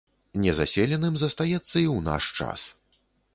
Незаселеным 0.45 1.19
застаецца 1.23 1.59
і 1.59 1.83
ў 1.83 1.97
наш 2.09 2.23
час. 2.41 2.67